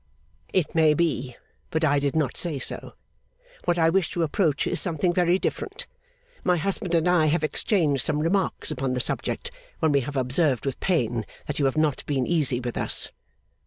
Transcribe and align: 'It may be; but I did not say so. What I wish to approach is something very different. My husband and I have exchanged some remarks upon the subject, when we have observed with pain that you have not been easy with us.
'It 0.51 0.73
may 0.73 0.95
be; 0.95 1.35
but 1.69 1.83
I 1.83 1.99
did 1.99 2.15
not 2.15 2.35
say 2.35 2.57
so. 2.57 2.95
What 3.65 3.77
I 3.77 3.91
wish 3.91 4.09
to 4.13 4.23
approach 4.23 4.65
is 4.65 4.81
something 4.81 5.13
very 5.13 5.37
different. 5.37 5.85
My 6.43 6.57
husband 6.57 6.95
and 6.95 7.07
I 7.07 7.27
have 7.27 7.43
exchanged 7.43 8.01
some 8.03 8.17
remarks 8.17 8.71
upon 8.71 8.95
the 8.95 8.99
subject, 8.99 9.51
when 9.77 9.91
we 9.91 9.99
have 10.01 10.17
observed 10.17 10.65
with 10.65 10.79
pain 10.79 11.23
that 11.45 11.59
you 11.59 11.65
have 11.65 11.77
not 11.77 12.03
been 12.07 12.25
easy 12.25 12.59
with 12.59 12.77
us. 12.77 13.11